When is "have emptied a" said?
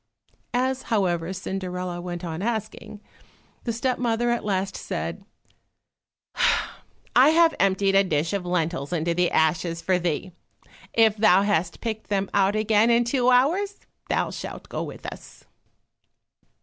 7.29-8.03